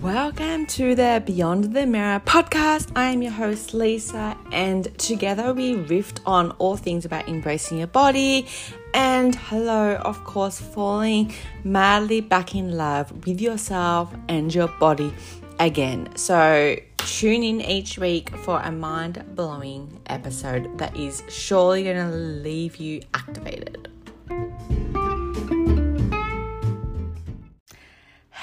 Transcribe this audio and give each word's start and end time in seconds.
Welcome 0.00 0.64
to 0.68 0.94
the 0.94 1.22
Beyond 1.26 1.74
the 1.74 1.84
Mirror 1.84 2.22
podcast. 2.24 2.90
I 2.96 3.10
am 3.10 3.20
your 3.20 3.32
host, 3.32 3.74
Lisa, 3.74 4.38
and 4.50 4.84
together 4.98 5.52
we 5.52 5.74
riffed 5.74 6.20
on 6.24 6.52
all 6.52 6.78
things 6.78 7.04
about 7.04 7.28
embracing 7.28 7.76
your 7.76 7.88
body 7.88 8.46
and, 8.94 9.34
hello, 9.34 9.96
of 9.96 10.24
course, 10.24 10.58
falling 10.58 11.34
madly 11.62 12.22
back 12.22 12.54
in 12.54 12.74
love 12.74 13.26
with 13.26 13.38
yourself 13.38 14.10
and 14.30 14.54
your 14.54 14.68
body 14.80 15.12
again. 15.60 16.16
So, 16.16 16.74
tune 16.96 17.42
in 17.42 17.60
each 17.60 17.98
week 17.98 18.34
for 18.38 18.60
a 18.60 18.72
mind 18.72 19.22
blowing 19.34 20.00
episode 20.06 20.78
that 20.78 20.96
is 20.96 21.22
surely 21.28 21.84
going 21.84 21.96
to 21.98 22.16
leave 22.16 22.76
you 22.76 23.02
activated. 23.12 23.91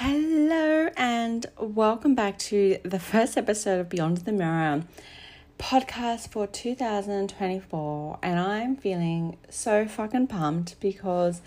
Hello, 0.02 0.88
and 0.96 1.44
welcome 1.58 2.14
back 2.14 2.38
to 2.38 2.78
the 2.82 2.98
first 2.98 3.36
episode 3.36 3.80
of 3.80 3.90
Beyond 3.90 4.16
the 4.16 4.32
Mirror 4.32 4.84
podcast 5.58 6.30
for 6.30 6.46
2024. 6.46 8.18
And 8.22 8.40
I'm 8.40 8.76
feeling 8.76 9.36
so 9.50 9.86
fucking 9.86 10.28
pumped 10.28 10.80
because 10.80 11.42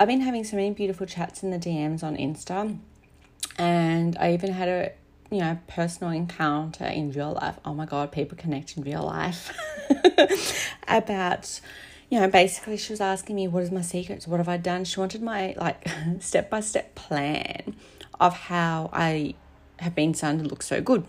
I've 0.00 0.08
been 0.08 0.22
having 0.22 0.44
so 0.44 0.56
many 0.56 0.70
beautiful 0.70 1.06
chats 1.06 1.42
in 1.42 1.50
the 1.50 1.58
DMs 1.58 2.02
on 2.02 2.16
Insta, 2.16 2.78
and 3.58 4.16
I 4.18 4.32
even 4.32 4.52
had 4.52 4.68
a 4.70 4.92
you 5.30 5.40
know 5.42 5.58
personal 5.66 6.10
encounter 6.10 6.86
in 6.86 7.12
real 7.12 7.34
life. 7.34 7.58
Oh 7.66 7.74
my 7.74 7.84
god, 7.84 8.12
people 8.12 8.38
connect 8.38 8.78
in 8.78 8.82
real 8.82 9.02
life 9.02 9.54
about 10.88 11.60
you 12.10 12.18
know, 12.18 12.28
basically 12.28 12.76
she 12.76 12.92
was 12.92 13.00
asking 13.00 13.36
me 13.36 13.48
what 13.48 13.62
is 13.62 13.70
my 13.70 13.82
secrets, 13.82 14.26
what 14.26 14.38
have 14.38 14.48
I 14.48 14.56
done? 14.56 14.84
She 14.84 14.98
wanted 14.98 15.22
my 15.22 15.54
like 15.56 15.88
step 16.20 16.50
by 16.50 16.60
step 16.60 16.94
plan 16.94 17.76
of 18.18 18.34
how 18.34 18.90
I 18.92 19.34
have 19.78 19.94
been 19.94 20.12
starting 20.12 20.42
to 20.42 20.48
look 20.48 20.62
so 20.62 20.82
good. 20.82 21.06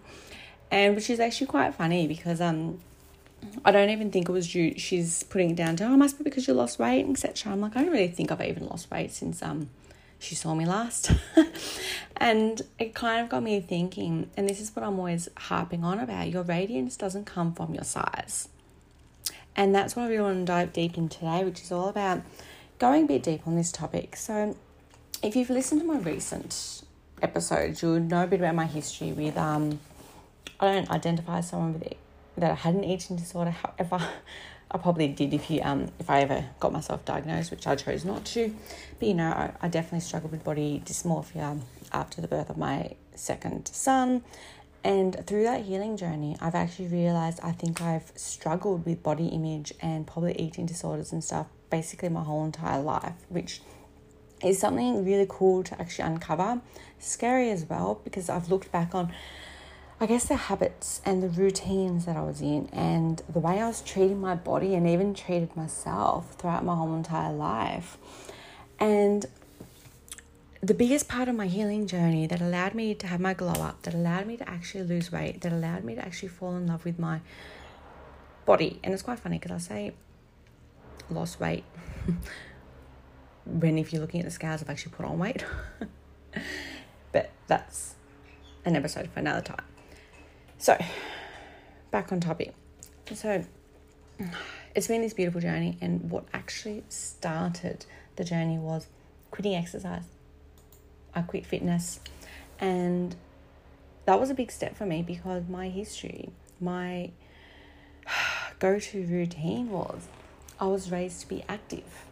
And 0.69 0.95
which 0.95 1.09
is 1.09 1.19
actually 1.19 1.47
quite 1.47 1.73
funny 1.75 2.07
because 2.07 2.39
um 2.39 2.79
I 3.65 3.71
don't 3.71 3.89
even 3.89 4.11
think 4.11 4.29
it 4.29 4.31
was 4.31 4.47
due 4.47 4.77
she's 4.77 5.23
putting 5.23 5.49
it 5.49 5.55
down 5.55 5.75
to 5.77 5.85
oh 5.85 5.97
must 5.97 6.19
be 6.19 6.23
because 6.23 6.47
you 6.47 6.53
lost 6.53 6.77
weight, 6.77 7.07
etc. 7.09 7.51
I'm 7.51 7.61
like, 7.61 7.75
I 7.75 7.81
don't 7.81 7.91
really 7.91 8.07
think 8.07 8.31
I've 8.31 8.41
even 8.41 8.67
lost 8.67 8.89
weight 8.91 9.11
since 9.11 9.41
um 9.41 9.69
she 10.19 10.35
saw 10.35 10.53
me 10.53 10.65
last. 10.65 11.11
and 12.17 12.61
it 12.77 12.93
kind 12.93 13.23
of 13.23 13.29
got 13.29 13.41
me 13.41 13.59
thinking, 13.59 14.29
and 14.37 14.47
this 14.47 14.61
is 14.61 14.73
what 14.75 14.85
I'm 14.85 14.99
always 14.99 15.27
harping 15.35 15.83
on 15.83 15.99
about 15.99 16.29
your 16.29 16.43
radiance 16.43 16.95
doesn't 16.95 17.25
come 17.25 17.53
from 17.53 17.73
your 17.73 17.83
size. 17.83 18.47
And 19.55 19.75
that's 19.75 19.95
what 19.95 20.09
really 20.09 20.21
want 20.21 20.39
to 20.39 20.45
dive 20.45 20.73
deep 20.73 20.97
in 20.97 21.09
today, 21.09 21.43
which 21.43 21.61
is 21.61 21.71
all 21.71 21.89
about 21.89 22.21
going 22.79 23.03
a 23.03 23.07
bit 23.07 23.23
deep 23.23 23.45
on 23.45 23.55
this 23.55 23.71
topic. 23.71 24.15
So, 24.15 24.55
if 25.21 25.35
you've 25.35 25.49
listened 25.49 25.81
to 25.81 25.87
my 25.87 25.99
recent 25.99 26.83
episodes, 27.21 27.81
you'll 27.81 27.99
know 27.99 28.23
a 28.23 28.27
bit 28.27 28.39
about 28.39 28.55
my 28.55 28.65
history 28.65 29.11
with 29.11 29.37
um, 29.37 29.79
I 30.59 30.73
don't 30.73 30.89
identify 30.89 31.39
as 31.39 31.49
someone 31.49 31.73
with 31.73 31.93
that 32.37 32.51
I 32.51 32.55
had 32.55 32.75
an 32.75 32.83
eating 32.83 33.17
disorder. 33.17 33.51
However, 33.51 33.99
I 34.71 34.77
probably 34.77 35.07
did 35.09 35.33
if 35.33 35.49
you 35.49 35.61
um 35.63 35.91
if 35.99 36.09
I 36.09 36.21
ever 36.21 36.45
got 36.59 36.71
myself 36.71 37.03
diagnosed, 37.05 37.51
which 37.51 37.67
I 37.67 37.75
chose 37.75 38.05
not 38.05 38.25
to. 38.25 38.53
But 38.99 39.07
you 39.07 39.13
know, 39.13 39.29
I, 39.29 39.51
I 39.61 39.67
definitely 39.67 39.99
struggled 40.01 40.31
with 40.31 40.43
body 40.43 40.81
dysmorphia 40.85 41.61
after 41.91 42.21
the 42.21 42.27
birth 42.27 42.49
of 42.49 42.57
my 42.57 42.91
second 43.15 43.67
son. 43.67 44.23
And 44.83 45.25
through 45.27 45.43
that 45.43 45.65
healing 45.65 45.95
journey, 45.95 46.35
I've 46.41 46.55
actually 46.55 46.87
realized 46.87 47.39
I 47.43 47.51
think 47.51 47.81
I've 47.81 48.11
struggled 48.15 48.85
with 48.85 49.03
body 49.03 49.27
image 49.27 49.73
and 49.79 50.07
probably 50.07 50.33
eating 50.39 50.65
disorders 50.65 51.11
and 51.11 51.23
stuff 51.23 51.47
basically 51.69 52.09
my 52.09 52.23
whole 52.23 52.43
entire 52.43 52.81
life, 52.81 53.13
which 53.29 53.61
is 54.43 54.57
something 54.59 55.05
really 55.05 55.27
cool 55.29 55.63
to 55.63 55.79
actually 55.79 56.05
uncover. 56.05 56.61
Scary 56.99 57.51
as 57.51 57.65
well 57.65 58.01
because 58.03 58.29
I've 58.29 58.49
looked 58.49 58.71
back 58.71 58.95
on, 58.95 59.13
I 59.99 60.07
guess, 60.07 60.25
the 60.25 60.35
habits 60.35 61.01
and 61.05 61.21
the 61.21 61.29
routines 61.29 62.05
that 62.05 62.17
I 62.17 62.23
was 62.23 62.41
in 62.41 62.67
and 62.73 63.21
the 63.29 63.39
way 63.39 63.61
I 63.61 63.67
was 63.67 63.81
treating 63.81 64.19
my 64.19 64.33
body 64.33 64.73
and 64.73 64.87
even 64.87 65.13
treated 65.13 65.55
myself 65.55 66.33
throughout 66.35 66.65
my 66.65 66.75
whole 66.75 66.95
entire 66.95 67.33
life. 67.33 67.97
And 68.79 69.27
the 70.63 70.75
biggest 70.75 71.07
part 71.07 71.27
of 71.27 71.35
my 71.35 71.47
healing 71.47 71.87
journey 71.87 72.27
that 72.27 72.39
allowed 72.39 72.75
me 72.75 72.93
to 72.93 73.07
have 73.07 73.19
my 73.19 73.33
glow 73.33 73.53
up, 73.53 73.81
that 73.81 73.95
allowed 73.95 74.27
me 74.27 74.37
to 74.37 74.47
actually 74.47 74.83
lose 74.83 75.11
weight, 75.11 75.41
that 75.41 75.51
allowed 75.51 75.83
me 75.83 75.95
to 75.95 76.05
actually 76.05 76.29
fall 76.29 76.55
in 76.55 76.67
love 76.67 76.85
with 76.85 76.99
my 76.99 77.19
body. 78.45 78.79
And 78.83 78.93
it's 78.93 79.01
quite 79.01 79.19
funny 79.19 79.39
because 79.39 79.51
I 79.51 79.57
say 79.57 79.93
lost 81.09 81.39
weight 81.39 81.63
when 83.45 83.79
if 83.79 83.91
you're 83.91 84.01
looking 84.01 84.19
at 84.19 84.25
the 84.25 84.31
scales, 84.31 84.61
I've 84.61 84.69
actually 84.69 84.91
put 84.91 85.05
on 85.07 85.17
weight. 85.17 85.43
but 87.11 87.31
that's 87.47 87.95
an 88.63 88.75
episode 88.75 89.09
for 89.09 89.19
another 89.19 89.41
time. 89.41 89.65
So, 90.59 90.77
back 91.89 92.11
on 92.11 92.19
topic. 92.19 92.53
So, 93.11 93.43
it's 94.75 94.87
been 94.87 95.01
this 95.01 95.13
beautiful 95.13 95.41
journey, 95.41 95.79
and 95.81 96.11
what 96.11 96.25
actually 96.35 96.83
started 96.87 97.87
the 98.15 98.23
journey 98.23 98.59
was 98.59 98.85
quitting 99.31 99.55
exercise 99.55 100.03
I 101.15 101.21
quit 101.21 101.45
fitness. 101.45 101.99
And 102.59 103.15
that 104.05 104.19
was 104.19 104.29
a 104.29 104.33
big 104.33 104.51
step 104.51 104.75
for 104.75 104.85
me 104.85 105.01
because 105.01 105.43
my 105.49 105.69
history, 105.69 106.29
my 106.59 107.11
go 108.59 108.79
to 108.79 109.05
routine 109.05 109.69
was 109.69 110.07
I 110.59 110.65
was 110.65 110.91
raised 110.91 111.21
to 111.21 111.27
be 111.27 111.43
active. 111.49 112.05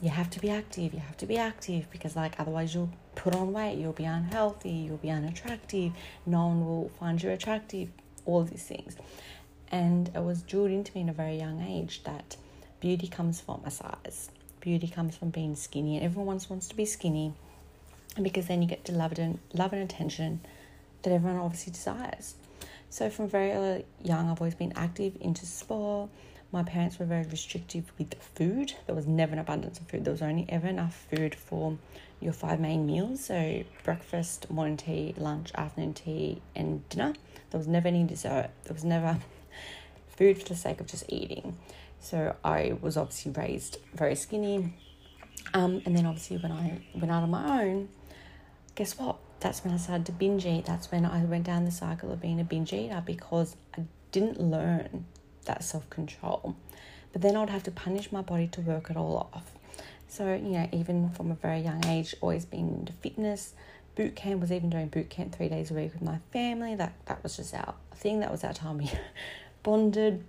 You 0.00 0.10
have 0.10 0.30
to 0.30 0.40
be 0.40 0.50
active, 0.50 0.94
you 0.94 1.00
have 1.00 1.16
to 1.18 1.26
be 1.26 1.36
active 1.36 1.88
because, 1.90 2.16
like, 2.16 2.38
otherwise, 2.38 2.74
you'll 2.74 2.90
put 3.14 3.34
on 3.34 3.52
weight, 3.52 3.78
you'll 3.78 3.92
be 3.92 4.04
unhealthy, 4.04 4.70
you'll 4.70 4.96
be 4.96 5.10
unattractive, 5.10 5.92
no 6.26 6.46
one 6.46 6.66
will 6.66 6.90
find 6.98 7.22
you 7.22 7.30
attractive, 7.30 7.88
all 8.24 8.42
these 8.44 8.64
things. 8.64 8.96
And 9.70 10.08
it 10.08 10.22
was 10.22 10.42
drilled 10.42 10.70
into 10.70 10.92
me 10.94 11.02
in 11.02 11.08
a 11.08 11.12
very 11.12 11.36
young 11.38 11.60
age 11.60 12.02
that 12.04 12.36
beauty 12.80 13.06
comes 13.06 13.40
from 13.40 13.62
a 13.64 13.70
size, 13.70 14.30
beauty 14.60 14.88
comes 14.88 15.16
from 15.16 15.30
being 15.30 15.54
skinny, 15.54 15.96
and 15.96 16.04
everyone 16.04 16.40
wants 16.48 16.68
to 16.68 16.76
be 16.76 16.84
skinny 16.84 17.34
because 18.20 18.46
then 18.46 18.62
you 18.62 18.68
get 18.68 18.84
to 18.86 18.92
love 18.92 19.18
and 19.18 19.38
love 19.54 19.72
and 19.72 19.82
attention 19.82 20.40
that 21.02 21.12
everyone 21.12 21.40
obviously 21.40 21.72
desires. 21.72 22.34
So 22.90 23.08
from 23.08 23.28
very 23.28 23.52
early 23.52 23.86
young, 24.02 24.28
I've 24.30 24.40
always 24.40 24.54
been 24.54 24.72
active 24.76 25.16
into 25.20 25.46
sport. 25.46 26.10
My 26.52 26.62
parents 26.62 26.98
were 26.98 27.06
very 27.06 27.24
restrictive 27.24 27.90
with 27.98 28.14
food. 28.34 28.74
There 28.86 28.94
was 28.94 29.06
never 29.06 29.32
an 29.32 29.38
abundance 29.38 29.80
of 29.80 29.88
food. 29.88 30.04
There 30.04 30.12
was 30.12 30.20
only 30.20 30.44
ever 30.50 30.66
enough 30.66 31.06
food 31.10 31.34
for 31.34 31.78
your 32.20 32.34
five 32.34 32.60
main 32.60 32.86
meals. 32.86 33.24
So 33.24 33.64
breakfast, 33.82 34.50
morning 34.50 34.76
tea, 34.76 35.14
lunch, 35.16 35.50
afternoon 35.54 35.94
tea, 35.94 36.42
and 36.54 36.86
dinner. 36.90 37.14
There 37.50 37.58
was 37.58 37.66
never 37.66 37.88
any 37.88 38.04
dessert. 38.04 38.50
There 38.64 38.74
was 38.74 38.84
never 38.84 39.18
food 40.16 40.42
for 40.42 40.48
the 40.50 40.56
sake 40.56 40.80
of 40.80 40.86
just 40.86 41.04
eating. 41.08 41.56
So 42.00 42.36
I 42.44 42.76
was 42.82 42.98
obviously 42.98 43.32
raised 43.32 43.78
very 43.94 44.16
skinny. 44.16 44.74
Um, 45.54 45.80
and 45.86 45.96
then 45.96 46.04
obviously 46.04 46.36
when 46.36 46.52
I 46.52 46.82
went 46.94 47.10
out 47.10 47.22
on 47.22 47.30
my 47.30 47.62
own, 47.62 47.88
guess 48.74 48.98
what? 48.98 49.16
That's 49.40 49.64
when 49.64 49.74
I 49.74 49.76
started 49.76 50.06
to 50.06 50.12
binge 50.12 50.46
eat. 50.46 50.66
That's 50.66 50.90
when 50.90 51.04
I 51.04 51.24
went 51.24 51.44
down 51.44 51.64
the 51.64 51.70
cycle 51.70 52.12
of 52.12 52.20
being 52.20 52.40
a 52.40 52.44
binge 52.44 52.72
eater 52.72 53.02
because 53.04 53.56
I 53.76 53.82
didn't 54.12 54.40
learn 54.40 55.06
that 55.44 55.64
self 55.64 55.88
control. 55.90 56.56
But 57.12 57.22
then 57.22 57.36
I'd 57.36 57.50
have 57.50 57.64
to 57.64 57.70
punish 57.70 58.12
my 58.12 58.22
body 58.22 58.46
to 58.48 58.60
work 58.60 58.88
it 58.90 58.96
all 58.96 59.30
off. 59.32 59.52
So, 60.08 60.34
you 60.34 60.50
know, 60.50 60.68
even 60.72 61.10
from 61.10 61.30
a 61.30 61.34
very 61.34 61.60
young 61.60 61.84
age, 61.86 62.14
always 62.20 62.44
being 62.44 62.68
into 62.68 62.92
fitness, 62.94 63.54
boot 63.96 64.14
camp 64.14 64.40
was 64.40 64.52
even 64.52 64.70
doing 64.70 64.88
boot 64.88 65.10
camp 65.10 65.34
three 65.34 65.48
days 65.48 65.70
a 65.70 65.74
week 65.74 65.92
with 65.92 66.02
my 66.02 66.18
family. 66.32 66.74
That 66.74 66.92
that 67.06 67.22
was 67.22 67.36
just 67.36 67.54
our 67.54 67.74
thing. 67.94 68.20
That 68.20 68.30
was 68.30 68.44
our 68.44 68.52
time 68.52 68.78
we 68.78 68.90
bonded. 69.62 70.24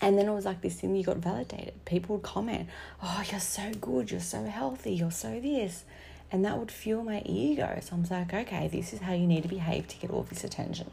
And 0.00 0.18
then 0.18 0.28
it 0.28 0.32
was 0.32 0.44
like 0.44 0.60
this 0.60 0.80
thing 0.80 0.96
you 0.96 1.04
got 1.04 1.18
validated. 1.18 1.84
People 1.84 2.16
would 2.16 2.24
comment, 2.24 2.68
Oh, 3.02 3.22
you're 3.30 3.40
so 3.40 3.70
good, 3.80 4.10
you're 4.10 4.20
so 4.20 4.44
healthy, 4.44 4.92
you're 4.94 5.10
so 5.10 5.38
this 5.40 5.84
and 6.34 6.44
that 6.44 6.58
would 6.58 6.72
fuel 6.72 7.04
my 7.04 7.22
ego. 7.24 7.78
So 7.80 7.94
I'm 7.94 8.02
like, 8.10 8.34
okay, 8.34 8.66
this 8.66 8.92
is 8.92 8.98
how 8.98 9.12
you 9.12 9.24
need 9.24 9.44
to 9.44 9.48
behave 9.48 9.86
to 9.86 9.96
get 9.98 10.10
all 10.10 10.24
this 10.24 10.42
attention. 10.42 10.90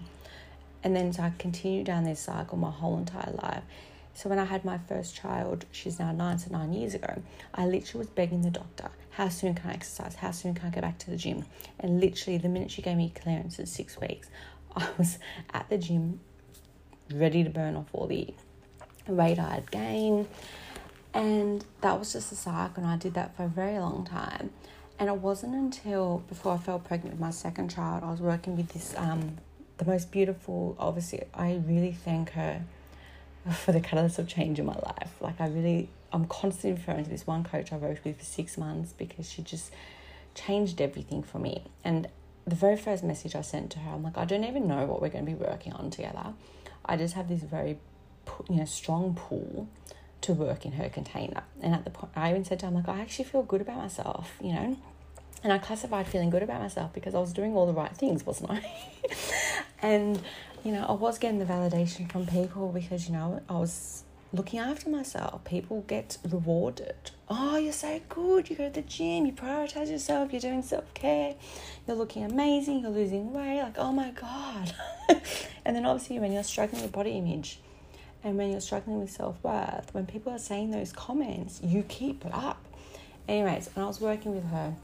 And 0.83 0.95
then 0.95 1.11
so 1.11 1.23
I 1.23 1.33
continued 1.39 1.87
down 1.87 2.03
this 2.03 2.19
cycle 2.19 2.59
my 2.59 2.69
whole 2.69 2.95
entire 2.95 3.33
life. 3.41 3.63
So 4.13 4.29
when 4.29 4.37
I 4.37 4.45
had 4.45 4.63
my 4.63 4.77
first 4.87 5.15
child, 5.15 5.65
she's 5.71 5.97
now 5.97 6.11
nine, 6.11 6.37
so 6.37 6.51
nine 6.51 6.73
years 6.73 6.93
ago, 6.93 7.23
I 7.55 7.65
literally 7.65 8.05
was 8.05 8.09
begging 8.09 8.43
the 8.43 8.51
doctor, 8.51 8.91
how 9.09 9.29
soon 9.29 9.55
can 9.55 9.71
I 9.71 9.73
exercise? 9.73 10.13
How 10.13 10.29
soon 10.29 10.53
can 10.53 10.67
I 10.67 10.69
go 10.69 10.81
back 10.81 10.99
to 10.99 11.09
the 11.09 11.17
gym? 11.17 11.45
And 11.79 11.99
literally 11.99 12.37
the 12.37 12.47
minute 12.47 12.69
she 12.69 12.83
gave 12.83 12.97
me 12.97 13.11
clearance 13.19 13.59
at 13.59 13.67
six 13.67 13.99
weeks, 13.99 14.29
I 14.75 14.89
was 14.99 15.17
at 15.55 15.67
the 15.69 15.79
gym 15.79 16.19
ready 17.11 17.43
to 17.43 17.49
burn 17.49 17.75
off 17.75 17.87
all 17.93 18.05
the 18.05 18.31
weight 19.07 19.39
I 19.39 19.55
had 19.55 19.71
gained. 19.71 20.27
And 21.15 21.65
that 21.81 21.97
was 21.97 22.13
just 22.13 22.31
a 22.31 22.35
cycle, 22.35 22.83
and 22.83 22.93
I 22.93 22.97
did 22.97 23.15
that 23.15 23.35
for 23.35 23.45
a 23.45 23.49
very 23.49 23.79
long 23.79 24.05
time. 24.05 24.51
And 25.01 25.09
it 25.09 25.15
wasn't 25.15 25.55
until 25.55 26.19
before 26.29 26.53
I 26.53 26.57
fell 26.59 26.77
pregnant 26.77 27.15
with 27.15 27.19
my 27.19 27.31
second 27.31 27.71
child, 27.71 28.03
I 28.03 28.11
was 28.11 28.21
working 28.21 28.55
with 28.55 28.69
this, 28.69 28.93
um, 28.97 29.37
the 29.79 29.85
most 29.85 30.11
beautiful, 30.11 30.75
obviously, 30.77 31.23
I 31.33 31.59
really 31.65 31.91
thank 31.91 32.29
her 32.33 32.61
for 33.51 33.71
the 33.71 33.79
catalyst 33.81 34.19
of 34.19 34.27
change 34.27 34.59
in 34.59 34.67
my 34.67 34.75
life. 34.75 35.11
Like, 35.19 35.41
I 35.41 35.47
really, 35.47 35.89
I'm 36.13 36.27
constantly 36.27 36.73
referring 36.73 37.03
to 37.05 37.09
this 37.09 37.25
one 37.25 37.43
coach 37.43 37.73
I 37.73 37.77
worked 37.77 38.05
with 38.05 38.19
for 38.19 38.25
six 38.25 38.59
months 38.59 38.93
because 38.93 39.27
she 39.27 39.41
just 39.41 39.73
changed 40.35 40.79
everything 40.79 41.23
for 41.23 41.39
me. 41.39 41.63
And 41.83 42.07
the 42.45 42.53
very 42.53 42.77
first 42.77 43.03
message 43.03 43.33
I 43.33 43.41
sent 43.41 43.71
to 43.71 43.79
her, 43.79 43.95
I'm 43.95 44.03
like, 44.03 44.19
I 44.19 44.25
don't 44.25 44.43
even 44.43 44.67
know 44.67 44.85
what 44.85 45.01
we're 45.01 45.09
going 45.09 45.25
to 45.25 45.31
be 45.31 45.35
working 45.35 45.73
on 45.73 45.89
together. 45.89 46.35
I 46.85 46.95
just 46.95 47.15
have 47.15 47.27
this 47.27 47.41
very, 47.41 47.79
you 48.47 48.57
know, 48.57 48.65
strong 48.65 49.15
pull 49.15 49.67
to 50.21 50.33
work 50.33 50.63
in 50.63 50.73
her 50.73 50.89
container. 50.89 51.41
And 51.59 51.73
at 51.73 51.85
the 51.85 51.89
point, 51.89 52.11
I 52.15 52.29
even 52.29 52.45
said 52.45 52.59
to 52.59 52.67
her, 52.67 52.69
I'm 52.69 52.75
like, 52.75 52.87
I 52.87 53.01
actually 53.01 53.25
feel 53.25 53.41
good 53.41 53.61
about 53.61 53.77
myself, 53.77 54.37
you 54.39 54.53
know. 54.53 54.77
And 55.43 55.51
I 55.51 55.57
classified 55.57 56.07
feeling 56.07 56.29
good 56.29 56.43
about 56.43 56.61
myself 56.61 56.93
because 56.93 57.15
I 57.15 57.19
was 57.19 57.33
doing 57.33 57.55
all 57.55 57.65
the 57.65 57.73
right 57.73 57.95
things, 57.95 58.25
wasn't 58.25 58.51
I? 58.51 58.71
and, 59.81 60.21
you 60.63 60.71
know, 60.71 60.85
I 60.87 60.93
was 60.93 61.17
getting 61.17 61.39
the 61.39 61.45
validation 61.45 62.11
from 62.11 62.27
people 62.27 62.71
because, 62.71 63.07
you 63.07 63.13
know, 63.13 63.41
I 63.49 63.53
was 63.53 64.03
looking 64.33 64.59
after 64.59 64.89
myself. 64.89 65.43
People 65.43 65.83
get 65.87 66.17
rewarded. 66.29 67.11
Oh, 67.29 67.57
you're 67.57 67.73
so 67.73 67.99
good. 68.09 68.49
You 68.49 68.55
go 68.55 68.67
to 68.67 68.73
the 68.73 68.81
gym, 68.81 69.25
you 69.25 69.33
prioritize 69.33 69.89
yourself, 69.89 70.31
you're 70.31 70.41
doing 70.41 70.61
self 70.61 70.93
care, 70.93 71.35
you're 71.87 71.97
looking 71.97 72.23
amazing, 72.23 72.81
you're 72.81 72.91
losing 72.91 73.33
weight. 73.33 73.61
Like, 73.61 73.77
oh 73.77 73.91
my 73.91 74.11
God. 74.11 74.73
and 75.65 75.75
then 75.75 75.85
obviously, 75.85 76.19
when 76.19 76.31
you're 76.31 76.43
struggling 76.43 76.81
with 76.81 76.91
body 76.91 77.11
image 77.11 77.59
and 78.23 78.37
when 78.37 78.51
you're 78.51 78.61
struggling 78.61 78.99
with 78.99 79.11
self 79.11 79.41
worth, 79.43 79.93
when 79.93 80.05
people 80.05 80.31
are 80.31 80.39
saying 80.39 80.71
those 80.71 80.91
comments, 80.91 81.59
you 81.63 81.83
keep 81.83 82.25
it 82.25 82.33
up. 82.33 82.63
Anyways, 83.27 83.69
and 83.75 83.83
I 83.83 83.87
was 83.87 84.01
working 84.01 84.33
with 84.35 84.45
her. 84.45 84.75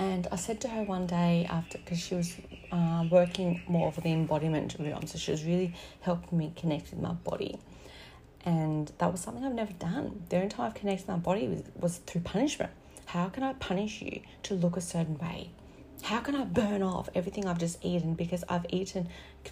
And 0.00 0.26
I 0.32 0.36
said 0.36 0.60
to 0.62 0.68
her 0.68 0.82
one 0.82 1.06
day 1.06 1.46
after, 1.48 1.78
because 1.78 2.00
she 2.00 2.16
was 2.16 2.34
uh, 2.72 3.04
working 3.10 3.62
more 3.68 3.92
for 3.92 4.00
the 4.00 4.10
embodiment 4.10 4.74
realm, 4.80 5.06
so 5.06 5.16
she 5.18 5.30
was 5.30 5.44
really 5.44 5.74
helping 6.00 6.36
me 6.36 6.52
connect 6.56 6.90
with 6.90 7.00
my 7.00 7.12
body 7.12 7.60
and 8.44 8.90
that 8.98 9.12
was 9.12 9.20
something 9.20 9.44
I've 9.44 9.54
never 9.54 9.72
done. 9.72 10.24
The 10.28 10.36
only 10.36 10.48
time 10.48 10.66
I've 10.66 10.74
connected 10.74 11.08
my 11.08 11.16
body 11.16 11.48
was, 11.48 11.62
was 11.78 11.98
through 11.98 12.22
punishment. 12.22 12.70
How 13.06 13.28
can 13.28 13.42
I 13.42 13.52
punish 13.54 14.00
you 14.00 14.20
to 14.44 14.54
look 14.54 14.76
a 14.76 14.80
certain 14.80 15.18
way? 15.18 15.50
How 16.02 16.20
can 16.20 16.34
I 16.34 16.44
burn 16.44 16.82
off 16.82 17.10
everything 17.14 17.46
I've 17.46 17.58
just 17.58 17.84
eaten 17.84 18.14
because 18.14 18.42
I've 18.48 18.64
eaten 18.70 19.08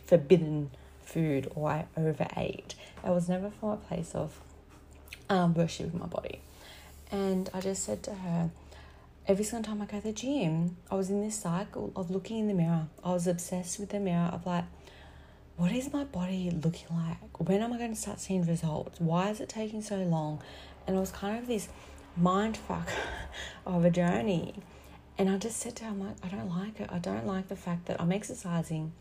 forbidden 0.06 0.70
food 1.04 1.50
or 1.54 1.70
I 1.70 1.86
overate? 1.96 2.74
It 3.04 3.10
was 3.10 3.28
never 3.28 3.50
from 3.50 3.70
a 3.70 3.76
place 3.76 4.14
of 4.14 4.40
um, 5.28 5.52
worshiping 5.52 5.98
my 5.98 6.06
body. 6.06 6.40
And 7.10 7.50
I 7.52 7.60
just 7.60 7.84
said 7.84 8.02
to 8.04 8.14
her, 8.14 8.50
every 9.28 9.44
single 9.44 9.70
time 9.70 9.82
I 9.82 9.84
go 9.84 9.98
to 9.98 10.04
the 10.04 10.12
gym, 10.12 10.78
I 10.90 10.94
was 10.94 11.10
in 11.10 11.20
this 11.20 11.38
cycle 11.38 11.92
of 11.94 12.10
looking 12.10 12.38
in 12.38 12.48
the 12.48 12.54
mirror. 12.54 12.88
I 13.04 13.12
was 13.12 13.26
obsessed 13.26 13.78
with 13.78 13.90
the 13.90 14.00
mirror 14.00 14.30
of 14.32 14.46
like, 14.46 14.64
what 15.58 15.70
is 15.70 15.92
my 15.92 16.04
body 16.04 16.50
looking 16.50 16.96
like? 16.96 17.38
When 17.38 17.60
am 17.60 17.74
I 17.74 17.78
going 17.78 17.94
to 17.94 18.00
start 18.00 18.20
seeing 18.20 18.46
results? 18.46 18.98
Why 19.00 19.28
is 19.28 19.40
it 19.40 19.50
taking 19.50 19.82
so 19.82 19.96
long? 19.96 20.42
And 20.86 20.96
it 20.96 21.00
was 21.00 21.10
kind 21.10 21.38
of 21.38 21.46
this 21.46 21.68
mind 22.16 22.56
fuck 22.56 22.88
of 23.66 23.84
a 23.84 23.90
journey. 23.90 24.54
And 25.18 25.28
I 25.28 25.36
just 25.36 25.58
said 25.58 25.76
to 25.76 25.84
her, 25.84 25.90
I'm 25.90 26.00
like, 26.00 26.16
I 26.22 26.28
don't 26.28 26.48
like 26.48 26.80
it. 26.80 26.88
I 26.90 26.98
don't 26.98 27.26
like 27.26 27.48
the 27.48 27.56
fact 27.56 27.86
that 27.86 28.00
I'm 28.00 28.12
exercising, 28.12 28.92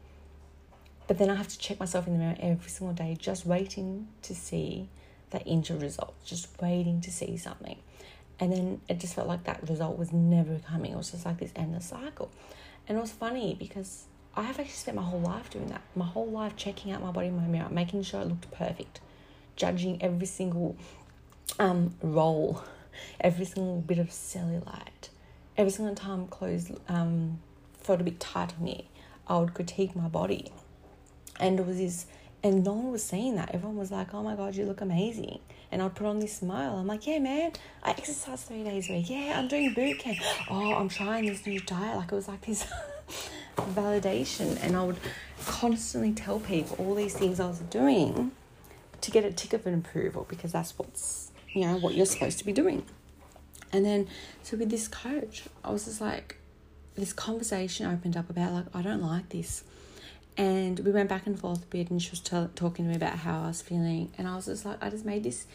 but 1.07 1.19
then 1.19 1.29
I 1.29 1.35
have 1.35 1.47
to 1.47 1.57
check 1.57 1.79
myself 1.79 2.05
in 2.05 2.13
the 2.13 2.19
mirror 2.19 2.35
every 2.39 2.69
single 2.69 2.93
day, 2.93 3.15
just 3.17 3.45
waiting 3.45 4.09
to 4.23 4.35
see 4.35 4.89
that 5.29 5.45
inch 5.47 5.69
result, 5.69 6.15
just 6.25 6.49
waiting 6.61 6.99
to 7.01 7.11
see 7.11 7.37
something. 7.37 7.77
And 8.39 8.51
then 8.51 8.81
it 8.87 8.99
just 8.99 9.15
felt 9.15 9.27
like 9.27 9.45
that 9.45 9.67
result 9.67 9.97
was 9.97 10.13
never 10.13 10.59
coming. 10.59 10.91
It 10.91 10.97
was 10.97 11.11
just 11.11 11.25
like 11.25 11.39
this 11.39 11.51
endless 11.55 11.85
cycle. 11.85 12.29
And 12.87 12.97
it 12.97 13.01
was 13.01 13.11
funny 13.11 13.55
because 13.57 14.05
I 14.35 14.43
have 14.43 14.59
actually 14.59 14.73
spent 14.73 14.97
my 14.97 15.03
whole 15.03 15.19
life 15.19 15.49
doing 15.49 15.67
that. 15.67 15.81
My 15.95 16.05
whole 16.05 16.27
life 16.27 16.55
checking 16.55 16.91
out 16.91 17.01
my 17.01 17.11
body 17.11 17.27
in 17.27 17.35
my 17.35 17.47
mirror, 17.47 17.69
making 17.69 18.03
sure 18.03 18.21
it 18.21 18.27
looked 18.27 18.51
perfect, 18.51 18.99
judging 19.55 20.01
every 20.01 20.27
single 20.27 20.77
um, 21.57 21.95
roll, 22.01 22.63
every 23.19 23.45
single 23.45 23.81
bit 23.81 23.97
of 23.97 24.09
cellulite, 24.09 25.09
every 25.57 25.71
single 25.71 25.95
time 25.95 26.27
clothes 26.27 26.71
um, 26.87 27.39
felt 27.79 27.99
a 28.01 28.03
bit 28.03 28.19
tight 28.19 28.53
on 28.57 28.63
me. 28.63 28.87
I 29.27 29.39
would 29.39 29.53
critique 29.53 29.95
my 29.95 30.07
body, 30.07 30.51
and 31.39 31.59
it 31.59 31.65
was 31.65 31.77
this, 31.77 32.05
and 32.47 32.63
no 32.63 32.73
one 32.73 32.91
was 32.91 33.03
saying 33.03 33.35
that. 33.35 33.53
Everyone 33.53 33.77
was 33.77 33.91
like, 33.91 34.13
"Oh 34.13 34.23
my 34.23 34.35
god, 34.35 34.55
you 34.55 34.65
look 34.65 34.81
amazing." 34.81 35.39
And 35.71 35.81
I'd 35.81 35.95
put 35.95 36.07
on 36.07 36.19
this 36.19 36.37
smile. 36.37 36.77
I'm 36.77 36.87
like, 36.87 37.05
yeah, 37.05 37.19
man, 37.19 37.51
I 37.83 37.89
exercise 37.91 38.43
three 38.43 38.63
days 38.63 38.89
a 38.89 38.93
week. 38.93 39.09
Yeah, 39.09 39.37
I'm 39.37 39.49
doing 39.49 39.73
boot 39.73 39.99
camp. 39.99 40.17
Oh, 40.49 40.73
I'm 40.75 40.87
trying 40.87 41.25
this 41.25 41.45
new 41.45 41.59
diet. 41.59 41.97
Like 41.97 42.11
it 42.11 42.15
was 42.15 42.29
like 42.29 42.45
this 42.45 42.65
validation 43.57 44.57
and 44.63 44.77
I 44.77 44.83
would 44.83 44.97
constantly 45.45 46.13
tell 46.13 46.39
people 46.39 46.77
all 46.79 46.95
these 46.95 47.15
things 47.15 47.39
I 47.39 47.47
was 47.47 47.59
doing 47.59 48.31
to 49.01 49.11
get 49.11 49.25
a 49.25 49.31
tick 49.31 49.53
of 49.53 49.65
an 49.67 49.73
approval 49.73 50.25
because 50.29 50.51
that's 50.51 50.77
what's 50.77 51.31
you 51.53 51.61
know 51.61 51.77
what 51.77 51.95
you're 51.95 52.05
supposed 52.05 52.39
to 52.39 52.45
be 52.45 52.53
doing. 52.53 52.85
And 53.73 53.85
then 53.85 54.07
so 54.43 54.57
with 54.57 54.69
this 54.69 54.87
coach, 54.87 55.43
I 55.63 55.71
was 55.71 55.85
just 55.85 55.99
like 55.99 56.37
this 56.95 57.13
conversation 57.13 57.85
opened 57.87 58.15
up 58.15 58.29
about 58.29 58.53
like 58.53 58.65
I 58.73 58.81
don't 58.81 59.01
like 59.01 59.29
this. 59.29 59.63
And 60.37 60.79
we 60.79 60.91
went 60.91 61.09
back 61.09 61.25
and 61.25 61.39
forth 61.39 61.63
a 61.63 61.67
bit 61.67 61.89
and 61.89 62.01
she 62.01 62.11
was 62.11 62.19
t- 62.19 62.47
talking 62.55 62.85
to 62.85 62.89
me 62.89 62.95
about 62.95 63.17
how 63.19 63.43
I 63.43 63.47
was 63.47 63.61
feeling 63.61 64.11
and 64.17 64.27
I 64.27 64.35
was 64.35 64.45
just 64.45 64.65
like 64.65 64.77
I 64.83 64.89
just 64.89 65.03
made 65.03 65.23
this 65.23 65.47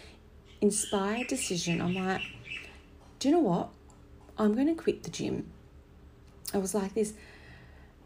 inspired 0.60 1.28
decision. 1.28 1.80
I'm 1.80 1.94
like, 1.94 2.22
do 3.18 3.28
you 3.28 3.34
know 3.34 3.40
what? 3.40 3.68
I'm 4.38 4.54
going 4.54 4.66
to 4.66 4.74
quit 4.74 5.04
the 5.04 5.10
gym. 5.10 5.50
I 6.52 6.58
was 6.58 6.74
like 6.74 6.94
this 6.94 7.14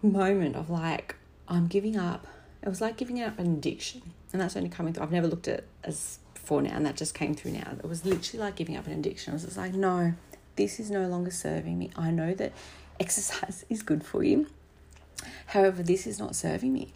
moment 0.02 0.56
of 0.56 0.68
like, 0.68 1.16
I'm 1.48 1.66
giving 1.66 1.96
up. 1.96 2.26
It 2.62 2.68
was 2.68 2.80
like 2.80 2.96
giving 2.96 3.22
up 3.22 3.38
an 3.38 3.46
addiction. 3.46 4.02
And 4.32 4.42
that's 4.42 4.56
only 4.56 4.68
coming 4.68 4.92
through. 4.92 5.04
I've 5.04 5.12
never 5.12 5.28
looked 5.28 5.48
at 5.48 5.60
it 5.60 5.68
as 5.84 6.18
before 6.34 6.62
now, 6.62 6.76
and 6.76 6.86
that 6.86 6.96
just 6.96 7.14
came 7.14 7.34
through 7.34 7.52
now. 7.52 7.72
It 7.78 7.88
was 7.88 8.04
literally 8.04 8.44
like 8.44 8.56
giving 8.56 8.76
up 8.76 8.86
an 8.86 8.92
addiction. 8.92 9.32
I 9.32 9.34
was 9.34 9.44
just 9.44 9.56
like, 9.56 9.74
no, 9.74 10.14
this 10.56 10.78
is 10.78 10.90
no 10.90 11.06
longer 11.08 11.30
serving 11.30 11.78
me. 11.78 11.90
I 11.96 12.10
know 12.10 12.34
that 12.34 12.52
exercise 13.00 13.64
is 13.70 13.82
good 13.82 14.04
for 14.04 14.22
you. 14.22 14.46
However, 15.46 15.82
this 15.82 16.06
is 16.06 16.18
not 16.18 16.36
serving 16.36 16.72
me. 16.72 16.92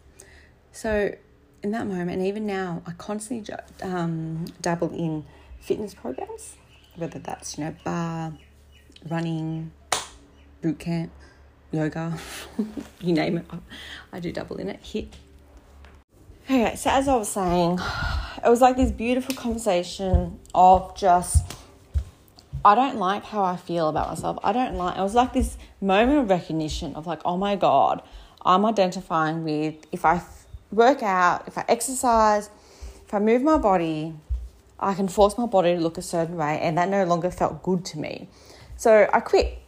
So, 0.72 1.14
in 1.62 1.72
that 1.72 1.87
moment, 1.87 2.11
and 2.11 2.26
even 2.26 2.46
now, 2.46 2.82
I 2.87 2.93
constantly 2.93 3.55
um, 3.82 4.46
dabble 4.61 4.94
in 4.94 5.25
fitness 5.61 5.94
programs, 5.94 6.56
whether 6.96 7.19
that's, 7.19 7.58
you 7.58 7.64
know, 7.64 7.75
barre, 7.84 8.32
running, 9.08 9.72
boot 10.62 10.78
camp, 10.78 11.11
yoga, 11.72 12.19
you 13.00 13.12
name 13.12 13.38
it. 13.38 13.46
I 14.12 14.20
do 14.20 14.32
double 14.32 14.56
in 14.56 14.69
it. 14.69 14.82
HIIT. 14.82 15.08
Okay, 16.44 16.75
so 16.75 16.90
as 16.90 17.06
I 17.06 17.14
was 17.14 17.28
saying, 17.28 17.78
it 18.44 18.49
was 18.49 18.61
like 18.61 18.76
this 18.76 18.90
beautiful 18.90 19.34
conversation 19.37 20.40
of 20.52 20.96
just, 20.96 21.44
I 22.64 22.75
don't 22.75 22.96
like 22.96 23.25
how 23.25 23.44
I 23.44 23.56
feel 23.56 23.88
about 23.88 24.08
myself. 24.08 24.38
I 24.43 24.52
don't 24.52 24.75
like, 24.75 24.99
it 24.99 25.00
was 25.00 25.14
like 25.14 25.32
this 25.32 25.56
moment 25.81 26.19
of 26.19 26.31
recognition 26.31 26.94
of 26.96 27.06
like, 27.06 27.20
oh 27.25 27.37
my 27.37 27.55
God, 27.55 28.02
I'm 28.42 28.64
identifying 28.64 29.44
with 29.44 29.74
if 29.93 30.05
I 30.05 30.22
work 30.72 31.03
out, 31.03 31.46
if 31.46 31.58
I 31.58 31.65
exercise, 31.69 32.50
if 33.06 33.12
I 33.12 33.19
move 33.19 33.43
my 33.43 33.58
body, 33.58 34.15
I 34.79 34.94
can 34.94 35.08
force 35.08 35.36
my 35.36 35.46
body 35.46 35.74
to 35.74 35.81
look 35.81 35.98
a 35.98 36.03
certain 36.03 36.36
way, 36.36 36.58
and 36.60 36.79
that 36.79 36.88
no 36.88 37.05
longer 37.05 37.31
felt 37.31 37.62
good 37.62 37.84
to 37.86 37.98
me. 37.98 38.29
So 38.76 39.08
I 39.12 39.20
quit 39.20 39.58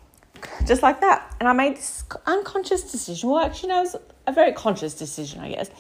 just 0.67 0.83
like 0.83 1.01
that. 1.01 1.35
And 1.39 1.49
I 1.49 1.53
made 1.53 1.77
this 1.77 2.05
unconscious 2.27 2.91
decision. 2.91 3.31
Well, 3.31 3.45
actually, 3.45 3.71
no, 3.71 3.79
it 3.79 3.83
was 3.83 3.97
a 4.27 4.33
very 4.33 4.53
conscious 4.53 4.95
decision, 4.95 5.41
I 5.41 5.51
guess. 5.51 5.71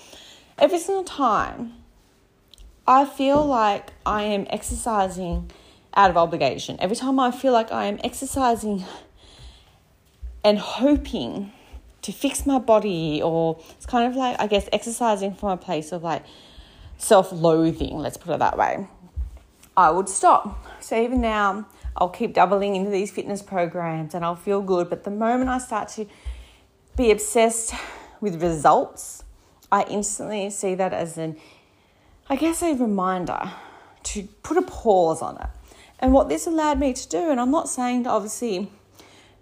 Every 0.59 0.79
single 0.79 1.05
time 1.05 1.75
I 2.87 3.05
feel 3.05 3.45
like 3.45 3.93
I 4.05 4.25
am 4.25 4.47
exercising 4.51 5.51
out 5.95 6.11
of 6.11 6.17
obligation, 6.17 6.77
every 6.81 6.97
time 6.97 7.19
I 7.21 7.31
feel 7.31 7.53
like 7.53 7.71
I 7.73 7.87
am 7.87 7.99
exercising 8.03 8.85
and 10.45 10.59
hoping 10.59 11.53
to 12.03 12.13
fix 12.13 12.47
my 12.47 12.59
body, 12.59 13.21
or 13.23 13.61
it's 13.71 13.87
kind 13.87 14.11
of 14.11 14.17
like, 14.17 14.37
I 14.41 14.47
guess, 14.47 14.69
exercising 14.73 15.35
from 15.35 15.51
a 15.51 15.57
place 15.57 15.93
of 15.93 16.03
like 16.03 16.25
self 16.99 17.33
loathing, 17.33 17.99
let's 17.99 18.17
put 18.17 18.35
it 18.35 18.39
that 18.39 18.59
way, 18.59 18.87
I 19.77 19.91
would 19.91 20.09
stop. 20.09 20.67
So 20.83 21.01
even 21.01 21.21
now, 21.21 21.67
I'll 21.97 22.09
keep 22.09 22.35
doubling 22.35 22.77
into 22.77 22.91
these 22.91 23.11
fitness 23.11 23.43
programs 23.43 24.15
and 24.15 24.25
I'll 24.25 24.37
feel 24.37 24.63
good. 24.63 24.89
But 24.89 25.05
the 25.05 25.11
moment 25.11 25.51
I 25.51 25.59
start 25.59 25.89
to 25.91 26.07
be 26.97 27.11
obsessed 27.11 27.75
with 28.21 28.43
results, 28.43 29.25
I 29.71 29.85
instantly 29.85 30.51
see 30.51 30.75
that 30.75 30.93
as 30.93 31.19
an, 31.19 31.37
I 32.29 32.37
guess, 32.37 32.63
a 32.63 32.75
reminder 32.75 33.53
to 34.05 34.23
put 34.43 34.57
a 34.57 34.63
pause 34.63 35.23
on 35.23 35.37
it. 35.37 35.49
And 35.99 36.13
what 36.13 36.29
this 36.29 36.47
allowed 36.47 36.81
me 36.81 36.93
to 36.93 37.09
do, 37.09 37.31
and 37.31 37.41
I'm 37.41 37.51
not 37.51 37.69
saying 37.69 38.05
to 38.05 38.11
obviously, 38.11 38.71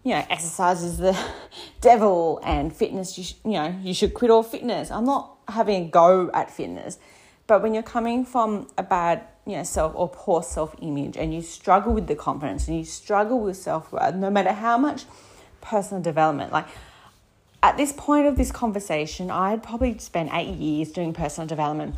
you 0.03 0.15
know, 0.15 0.25
exercise 0.31 0.83
is 0.83 0.99
the 0.99 1.19
devil 1.81 2.41
and 2.43 2.75
fitness, 2.75 3.19
you, 3.19 3.25
sh- 3.25 3.35
you 3.45 3.53
know, 3.53 3.75
you 3.83 3.95
should 3.95 4.15
quit 4.15 4.31
all 4.31 4.43
fitness. 4.43 4.91
I'm 4.91 5.05
not 5.05 5.37
having 5.49 5.87
a 5.87 5.89
go 5.89 6.31
at 6.33 6.51
fitness. 6.51 6.99
But 7.47 7.63
when 7.63 7.75
you're 7.75 7.83
coming 7.83 8.25
from 8.25 8.69
a 8.79 8.83
bad 8.83 9.27
you 9.47 9.57
know, 9.57 9.65
self 9.65 9.93
or 9.97 10.09
poor 10.09 10.43
self 10.43 10.75
image 10.81 11.17
and 11.17 11.35
you 11.35 11.43
struggle 11.43 11.93
with 11.93 12.07
the 12.07 12.15
confidence 12.15 12.69
and 12.69 12.79
you 12.79 12.85
struggle 12.85 13.41
with 13.41 13.57
self 13.57 13.93
worth, 13.93 14.15
no 14.15 14.31
matter 14.31 14.53
how 14.53 14.79
much 14.79 15.05
personal 15.61 16.03
development, 16.03 16.53
like 16.53 16.67
at 17.63 17.77
this 17.77 17.93
point 17.93 18.27
of 18.27 18.37
this 18.37 18.53
conversation, 18.53 19.31
I 19.31 19.51
had 19.51 19.63
probably 19.63 19.99
spent 19.99 20.31
eight 20.33 20.55
years 20.55 20.93
doing 20.93 21.13
personal 21.13 21.47
development. 21.47 21.97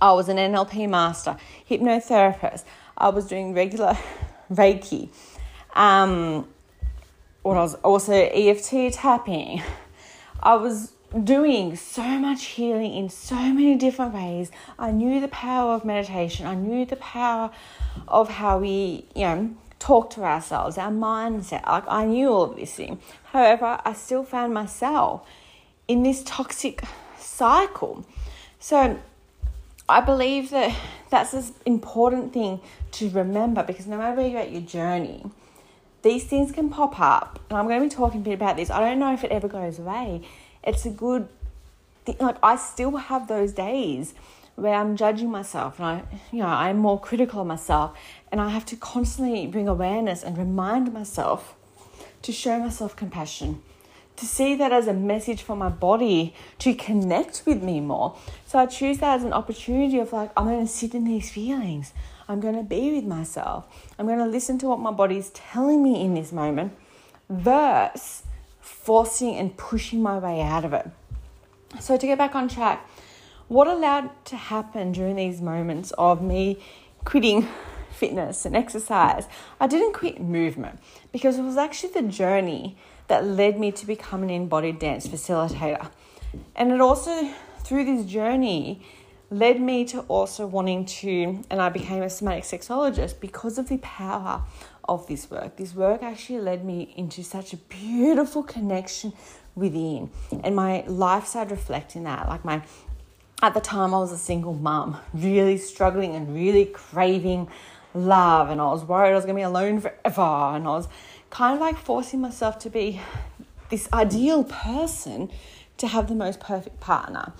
I 0.00 0.12
was 0.12 0.28
an 0.28 0.36
NLP 0.36 0.88
master, 0.88 1.36
hypnotherapist. 1.68 2.64
I 2.96 3.08
was 3.08 3.26
doing 3.26 3.54
regular 3.54 3.96
Reiki. 4.52 5.08
Um, 5.74 6.46
what 7.48 7.56
I 7.56 7.62
was 7.62 7.74
also 7.76 8.12
EFT 8.12 8.92
tapping, 8.92 9.62
I 10.42 10.56
was 10.56 10.92
doing 11.24 11.76
so 11.76 12.02
much 12.02 12.44
healing 12.44 12.94
in 12.94 13.08
so 13.08 13.36
many 13.36 13.74
different 13.76 14.12
ways. 14.12 14.50
I 14.78 14.90
knew 14.90 15.20
the 15.20 15.28
power 15.28 15.72
of 15.72 15.84
meditation. 15.84 16.46
I 16.46 16.54
knew 16.54 16.84
the 16.84 16.96
power 16.96 17.50
of 18.06 18.28
how 18.28 18.58
we, 18.58 19.06
you 19.14 19.22
know, 19.22 19.50
talk 19.78 20.10
to 20.10 20.24
ourselves, 20.24 20.76
our 20.76 20.90
mindset. 20.90 21.66
Like 21.66 21.84
I 21.88 22.04
knew 22.04 22.28
all 22.28 22.42
of 22.42 22.56
this 22.56 22.74
thing. 22.74 23.00
However, 23.32 23.80
I 23.82 23.94
still 23.94 24.24
found 24.24 24.52
myself 24.52 25.26
in 25.86 26.02
this 26.02 26.22
toxic 26.24 26.82
cycle. 27.18 28.04
So 28.60 28.98
I 29.88 30.00
believe 30.02 30.50
that 30.50 30.76
that's 31.08 31.32
an 31.32 31.54
important 31.64 32.34
thing 32.34 32.60
to 32.92 33.08
remember 33.08 33.62
because 33.62 33.86
no 33.86 33.96
matter 33.96 34.16
where 34.16 34.28
you're 34.28 34.40
at 34.40 34.52
your 34.52 34.60
journey, 34.60 35.24
these 36.02 36.24
things 36.24 36.52
can 36.52 36.70
pop 36.70 37.00
up. 37.00 37.40
And 37.50 37.58
I'm 37.58 37.66
going 37.66 37.80
to 37.80 37.88
be 37.88 37.94
talking 37.94 38.20
a 38.20 38.24
bit 38.24 38.34
about 38.34 38.56
this. 38.56 38.70
I 38.70 38.80
don't 38.80 38.98
know 38.98 39.12
if 39.12 39.24
it 39.24 39.30
ever 39.30 39.48
goes 39.48 39.78
away. 39.78 40.22
It's 40.62 40.86
a 40.86 40.90
good 40.90 41.28
thing. 42.04 42.16
Like, 42.20 42.36
I 42.42 42.56
still 42.56 42.96
have 42.96 43.28
those 43.28 43.52
days 43.52 44.14
where 44.54 44.74
I'm 44.74 44.96
judging 44.96 45.30
myself 45.30 45.78
and 45.78 45.86
I, 45.86 46.02
you 46.32 46.40
know, 46.40 46.48
I'm 46.48 46.78
more 46.78 47.00
critical 47.00 47.42
of 47.42 47.46
myself 47.46 47.96
and 48.32 48.40
I 48.40 48.48
have 48.48 48.66
to 48.66 48.76
constantly 48.76 49.46
bring 49.46 49.68
awareness 49.68 50.24
and 50.24 50.36
remind 50.36 50.92
myself 50.92 51.54
to 52.22 52.32
show 52.32 52.58
myself 52.58 52.96
compassion, 52.96 53.62
to 54.16 54.26
see 54.26 54.56
that 54.56 54.72
as 54.72 54.88
a 54.88 54.92
message 54.92 55.42
for 55.42 55.54
my 55.54 55.68
body 55.68 56.34
to 56.58 56.74
connect 56.74 57.44
with 57.46 57.62
me 57.62 57.80
more. 57.80 58.16
So 58.46 58.58
I 58.58 58.66
choose 58.66 58.98
that 58.98 59.18
as 59.18 59.24
an 59.24 59.32
opportunity 59.32 60.00
of 60.00 60.12
like, 60.12 60.32
I'm 60.36 60.46
going 60.46 60.66
to 60.66 60.72
sit 60.72 60.92
in 60.92 61.04
these 61.04 61.30
feelings. 61.30 61.92
I'm 62.28 62.40
going 62.40 62.56
to 62.56 62.62
be 62.62 62.92
with 62.92 63.04
myself. 63.04 63.66
I'm 63.98 64.06
going 64.06 64.18
to 64.18 64.26
listen 64.26 64.58
to 64.58 64.66
what 64.66 64.78
my 64.78 64.90
body 64.90 65.16
is 65.16 65.30
telling 65.30 65.82
me 65.82 66.02
in 66.02 66.14
this 66.14 66.30
moment 66.30 66.76
versus 67.30 68.22
forcing 68.60 69.36
and 69.36 69.56
pushing 69.56 70.02
my 70.02 70.18
way 70.18 70.42
out 70.42 70.64
of 70.64 70.74
it. 70.74 70.90
So 71.80 71.96
to 71.96 72.06
get 72.06 72.18
back 72.18 72.34
on 72.34 72.48
track, 72.48 72.88
what 73.48 73.66
allowed 73.66 74.10
to 74.26 74.36
happen 74.36 74.92
during 74.92 75.16
these 75.16 75.40
moments 75.40 75.90
of 75.92 76.22
me 76.22 76.62
quitting 77.04 77.48
fitness 77.90 78.44
and 78.44 78.54
exercise, 78.54 79.26
I 79.58 79.66
didn't 79.66 79.94
quit 79.94 80.20
movement 80.20 80.80
because 81.12 81.38
it 81.38 81.42
was 81.42 81.56
actually 81.56 81.92
the 81.94 82.02
journey 82.02 82.76
that 83.08 83.24
led 83.24 83.58
me 83.58 83.72
to 83.72 83.86
become 83.86 84.22
an 84.22 84.30
embodied 84.30 84.78
dance 84.78 85.08
facilitator. 85.08 85.90
And 86.54 86.72
it 86.72 86.80
also, 86.80 87.32
through 87.64 87.86
this 87.86 88.04
journey, 88.04 88.82
led 89.30 89.60
me 89.60 89.84
to 89.84 90.00
also 90.02 90.46
wanting 90.46 90.86
to, 90.86 91.42
and 91.50 91.60
I 91.60 91.68
became 91.68 92.02
a 92.02 92.10
somatic 92.10 92.44
sexologist 92.44 93.20
because 93.20 93.58
of 93.58 93.68
the 93.68 93.78
power 93.78 94.42
of 94.88 95.06
this 95.06 95.30
work. 95.30 95.56
This 95.56 95.74
work 95.74 96.02
actually 96.02 96.40
led 96.40 96.64
me 96.64 96.94
into 96.96 97.22
such 97.22 97.52
a 97.52 97.56
beautiful 97.56 98.42
connection 98.42 99.12
within, 99.54 100.10
and 100.42 100.56
my 100.56 100.84
life 100.86 101.26
started 101.26 101.50
reflecting 101.50 102.04
that. 102.04 102.28
Like 102.28 102.44
my, 102.44 102.62
at 103.42 103.52
the 103.52 103.60
time, 103.60 103.92
I 103.92 103.98
was 103.98 104.12
a 104.12 104.18
single 104.18 104.54
mum, 104.54 104.96
really 105.12 105.58
struggling 105.58 106.14
and 106.14 106.34
really 106.34 106.64
craving 106.64 107.48
love, 107.92 108.48
and 108.48 108.60
I 108.60 108.66
was 108.66 108.84
worried 108.84 109.12
I 109.12 109.14
was 109.14 109.26
to 109.26 109.34
be 109.34 109.42
alone 109.42 109.80
forever, 109.80 110.22
and 110.22 110.66
I 110.66 110.70
was 110.70 110.88
kind 111.28 111.54
of 111.54 111.60
like 111.60 111.76
forcing 111.76 112.20
myself 112.20 112.58
to 112.60 112.70
be 112.70 113.00
this 113.68 113.88
ideal 113.92 114.44
person 114.44 115.30
to 115.76 115.86
have 115.86 116.08
the 116.08 116.14
most 116.14 116.40
perfect 116.40 116.80
partner. 116.80 117.34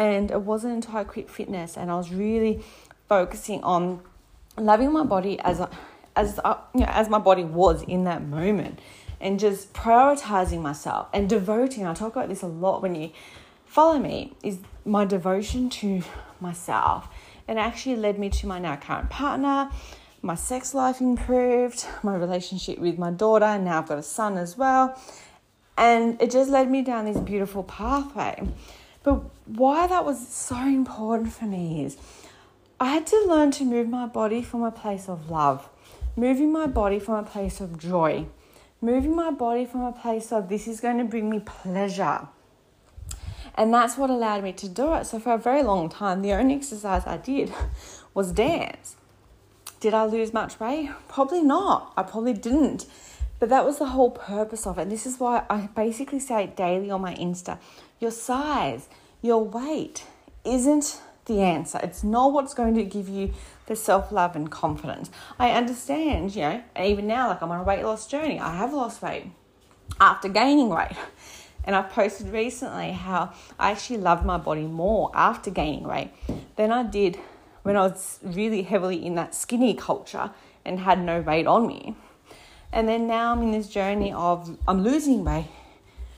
And 0.00 0.30
it 0.30 0.40
wasn't 0.40 0.72
until 0.72 0.96
I 0.96 1.04
quit 1.04 1.28
fitness 1.28 1.76
and 1.76 1.90
I 1.90 1.96
was 1.96 2.10
really 2.10 2.64
focusing 3.06 3.62
on 3.62 4.00
loving 4.56 4.90
my 4.92 5.04
body 5.04 5.38
as 5.40 5.60
as 6.16 6.40
uh, 6.42 6.56
you 6.74 6.80
know, 6.80 6.86
as 6.88 7.10
my 7.10 7.18
body 7.18 7.44
was 7.44 7.82
in 7.82 8.04
that 8.04 8.22
moment, 8.22 8.78
and 9.20 9.38
just 9.38 9.74
prioritizing 9.74 10.62
myself 10.62 11.08
and 11.12 11.28
devoting. 11.28 11.86
I 11.86 11.92
talk 11.92 12.16
about 12.16 12.30
this 12.30 12.40
a 12.40 12.46
lot 12.46 12.80
when 12.80 12.94
you 12.94 13.10
follow 13.66 13.98
me. 13.98 14.32
Is 14.42 14.60
my 14.86 15.04
devotion 15.04 15.68
to 15.80 16.02
myself, 16.40 17.06
and 17.46 17.58
it 17.58 17.62
actually 17.62 17.96
led 17.96 18.18
me 18.18 18.30
to 18.30 18.46
my 18.46 18.58
now 18.58 18.76
current 18.76 19.10
partner. 19.10 19.70
My 20.22 20.34
sex 20.34 20.72
life 20.72 21.02
improved, 21.02 21.86
my 22.02 22.16
relationship 22.16 22.78
with 22.78 22.96
my 22.98 23.10
daughter, 23.10 23.44
and 23.44 23.66
now 23.66 23.78
I've 23.78 23.88
got 23.88 23.98
a 23.98 24.02
son 24.02 24.38
as 24.38 24.56
well. 24.56 24.98
And 25.76 26.20
it 26.22 26.30
just 26.30 26.48
led 26.48 26.70
me 26.70 26.80
down 26.80 27.04
this 27.04 27.18
beautiful 27.18 27.64
pathway. 27.64 28.48
But 29.02 29.22
why 29.56 29.86
that 29.86 30.04
was 30.04 30.28
so 30.28 30.56
important 30.56 31.32
for 31.32 31.44
me 31.44 31.84
is 31.84 31.96
I 32.78 32.92
had 32.92 33.06
to 33.08 33.24
learn 33.26 33.50
to 33.52 33.64
move 33.64 33.88
my 33.88 34.06
body 34.06 34.42
from 34.42 34.62
a 34.62 34.70
place 34.70 35.08
of 35.08 35.30
love, 35.30 35.68
moving 36.16 36.52
my 36.52 36.66
body 36.66 36.98
from 36.98 37.14
a 37.14 37.22
place 37.22 37.60
of 37.60 37.78
joy, 37.78 38.26
moving 38.80 39.14
my 39.14 39.30
body 39.30 39.64
from 39.64 39.82
a 39.82 39.92
place 39.92 40.32
of 40.32 40.48
this 40.48 40.66
is 40.66 40.80
going 40.80 40.98
to 40.98 41.04
bring 41.04 41.28
me 41.28 41.40
pleasure. 41.40 42.28
And 43.54 43.74
that's 43.74 43.98
what 43.98 44.08
allowed 44.08 44.44
me 44.44 44.52
to 44.54 44.68
do 44.68 44.94
it. 44.94 45.04
So, 45.06 45.18
for 45.18 45.34
a 45.34 45.38
very 45.38 45.62
long 45.62 45.88
time, 45.88 46.22
the 46.22 46.32
only 46.32 46.54
exercise 46.54 47.02
I 47.06 47.16
did 47.16 47.52
was 48.14 48.32
dance. 48.32 48.96
Did 49.80 49.94
I 49.94 50.04
lose 50.04 50.32
much 50.32 50.60
weight? 50.60 50.90
Probably 51.08 51.42
not. 51.42 51.92
I 51.96 52.02
probably 52.04 52.34
didn't. 52.34 52.86
But 53.38 53.48
that 53.48 53.64
was 53.64 53.78
the 53.78 53.86
whole 53.86 54.10
purpose 54.10 54.66
of 54.66 54.78
it. 54.78 54.82
And 54.82 54.92
this 54.92 55.06
is 55.06 55.18
why 55.18 55.44
I 55.50 55.68
basically 55.74 56.20
say 56.20 56.44
it 56.44 56.56
daily 56.56 56.90
on 56.90 57.00
my 57.00 57.14
Insta 57.14 57.58
your 58.00 58.10
size, 58.10 58.88
your 59.22 59.44
weight 59.44 60.04
isn't 60.44 61.00
the 61.26 61.40
answer. 61.40 61.78
It's 61.82 62.02
not 62.02 62.32
what's 62.32 62.54
going 62.54 62.74
to 62.74 62.84
give 62.84 63.08
you 63.08 63.32
the 63.66 63.76
self 63.76 64.10
love 64.10 64.34
and 64.36 64.50
confidence. 64.50 65.10
I 65.38 65.50
understand, 65.50 66.34
you 66.34 66.42
know, 66.42 66.62
even 66.80 67.06
now, 67.06 67.28
like 67.28 67.42
I'm 67.42 67.50
on 67.50 67.60
a 67.60 67.62
weight 67.62 67.84
loss 67.84 68.06
journey, 68.06 68.38
I 68.38 68.56
have 68.56 68.72
lost 68.72 69.02
weight 69.02 69.26
after 70.00 70.28
gaining 70.28 70.68
weight. 70.68 70.96
And 71.64 71.76
I've 71.76 71.90
posted 71.90 72.28
recently 72.28 72.92
how 72.92 73.34
I 73.58 73.70
actually 73.70 73.98
loved 73.98 74.24
my 74.24 74.38
body 74.38 74.66
more 74.66 75.10
after 75.14 75.50
gaining 75.50 75.84
weight 75.84 76.10
than 76.56 76.72
I 76.72 76.82
did 76.82 77.18
when 77.62 77.76
I 77.76 77.82
was 77.82 78.18
really 78.22 78.62
heavily 78.62 79.04
in 79.04 79.14
that 79.16 79.34
skinny 79.34 79.74
culture 79.74 80.30
and 80.64 80.80
had 80.80 81.02
no 81.02 81.20
weight 81.20 81.46
on 81.46 81.66
me. 81.66 81.94
And 82.72 82.88
then 82.88 83.06
now 83.06 83.32
I'm 83.32 83.42
in 83.42 83.50
this 83.50 83.68
journey 83.68 84.12
of 84.12 84.58
I'm 84.66 84.82
losing 84.82 85.24
weight 85.24 85.48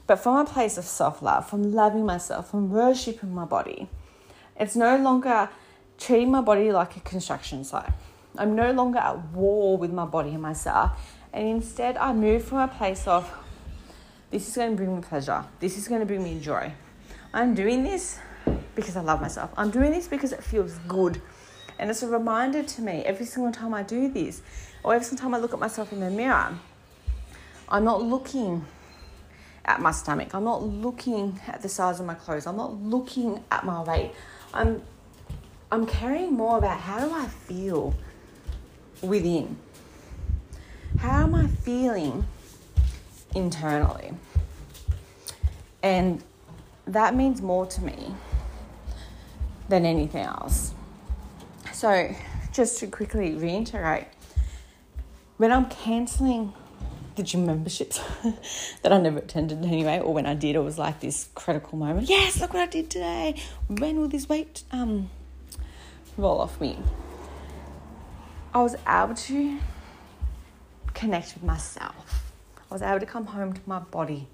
but 0.07 0.17
from 0.17 0.37
a 0.37 0.45
place 0.45 0.79
of 0.79 0.85
self 0.85 1.23
love, 1.23 1.49
from 1.49 1.73
loving 1.73 2.05
myself, 2.05 2.51
from 2.51 2.71
worshipping 2.71 3.35
my 3.35 3.45
body. 3.45 3.89
It's 4.59 4.77
no 4.77 4.97
longer 4.97 5.49
treating 5.99 6.31
my 6.31 6.41
body 6.41 6.73
like 6.73 6.97
a 6.97 7.01
construction 7.01 7.65
site. 7.65 7.91
I'm 8.37 8.55
no 8.55 8.73
longer 8.73 8.99
at 8.99 9.29
war 9.29 9.77
with 9.77 9.93
my 9.93 10.05
body 10.05 10.31
and 10.31 10.43
myself. 10.43 10.93
And 11.33 11.49
instead, 11.49 11.97
I 11.97 12.13
move 12.13 12.45
from 12.45 12.59
a 12.59 12.69
place 12.69 13.07
of 13.07 13.31
this 14.31 14.49
is 14.49 14.57
going 14.57 14.71
to 14.71 14.77
bring 14.77 14.97
me 14.97 15.03
pleasure, 15.03 15.45
this 15.61 15.77
is 15.77 15.89
going 15.89 16.01
to 16.01 16.07
bring 16.07 16.23
me 16.23 16.41
joy. 16.41 16.73
I'm 17.35 17.55
doing 17.55 17.83
this 17.83 18.19
because 18.75 18.97
I 18.97 19.01
love 19.01 19.21
myself. 19.21 19.51
I'm 19.57 19.71
doing 19.71 19.91
this 19.91 20.09
because 20.09 20.33
it 20.33 20.43
feels 20.43 20.79
good. 20.89 21.21
And 21.79 21.91
it's 21.91 22.03
a 22.03 22.09
reminder 22.09 22.63
to 22.63 22.83
me 22.83 23.03
every 23.05 23.27
single 23.27 23.53
time 23.53 23.75
I 23.75 23.83
do 23.83 24.09
this, 24.09 24.43
or 24.83 24.95
every 24.95 25.05
single 25.05 25.23
time 25.23 25.35
I 25.35 25.39
look 25.39 25.53
at 25.53 25.59
myself 25.59 25.93
in 25.93 26.01
the 26.01 26.11
mirror, 26.11 26.59
I'm 27.69 27.85
not 27.85 28.03
looking 28.03 28.67
at 29.65 29.81
my 29.81 29.91
stomach. 29.91 30.35
I'm 30.35 30.45
not 30.45 30.63
looking 30.63 31.41
at 31.47 31.63
the 31.63 31.69
size 31.69 32.01
of 32.01 32.07
my 32.07 32.15
clothes. 32.15 32.47
I'm 32.47 32.57
not 32.57 32.81
looking 32.81 33.43
at 33.51 33.65
my 33.65 33.83
weight. 33.83 34.13
I'm 34.53 34.83
I'm 35.71 35.87
caring 35.87 36.35
more 36.35 36.59
about 36.59 36.81
how 36.81 37.01
do 37.01 37.15
I 37.15 37.27
feel 37.27 37.95
within? 39.01 39.57
How 40.99 41.23
am 41.23 41.35
I 41.35 41.47
feeling 41.47 42.27
internally? 43.35 44.13
And 45.83 46.23
that 46.87 47.15
means 47.15 47.41
more 47.41 47.65
to 47.65 47.83
me 47.83 48.15
than 49.69 49.87
anything 49.87 50.25
else. 50.25 50.75
So, 51.73 52.15
just 52.53 52.79
to 52.81 52.87
quickly 52.87 53.35
reiterate, 53.35 54.09
when 55.39 55.51
I'm 55.51 55.67
cancelling 55.71 56.53
the 57.17 57.23
gym 57.23 57.47
memberships 57.47 58.01
that 58.83 58.93
I 58.93 58.99
never 58.99 59.19
attended 59.19 59.65
anyway, 59.65 60.01
or 60.01 60.15
when 60.15 60.27
I 60.27 60.35
did, 60.35 60.57
it 60.57 60.61
was 60.61 60.79
like 60.79 61.01
this 61.01 61.29
critical 61.35 61.79
moment. 61.79 62.09
Yes, 62.09 62.41
look 62.41 62.55
what 62.55 62.63
I 62.63 62.67
did 62.67 62.91
today. 62.91 63.41
When 63.69 64.01
will 64.01 64.09
this 64.09 64.29
weight 64.29 64.63
um, 64.71 65.11
roll 66.17 66.41
off 66.41 66.61
me? 66.61 66.79
I 68.55 68.63
was 68.63 68.77
able 68.87 69.15
to 69.15 69.59
connect 70.95 71.35
with 71.35 71.43
myself. 71.43 72.33
I 72.71 72.75
was 72.75 72.83
able 72.83 73.01
to 73.01 73.07
come 73.07 73.27
home 73.27 73.53
to 73.53 73.61
my 73.67 73.79
body. 73.79 74.29